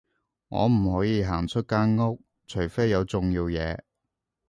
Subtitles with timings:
[0.47, 3.77] 我唔可以行出間屋，除非有重要嘢